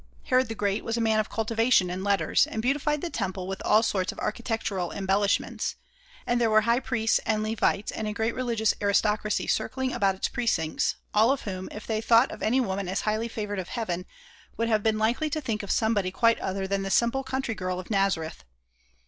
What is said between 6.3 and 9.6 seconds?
there were High Priests, and Levites, and a great religious aristocracy